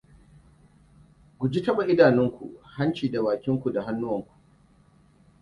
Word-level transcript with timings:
Guji 1.39 1.59
taɓa 1.65 1.83
idanunku, 1.91 2.45
hanci 2.75 3.09
da 3.11 3.19
bakinku 3.25 3.67
da 3.73 3.81
hannuwan 3.85 4.23
ku. 4.27 4.33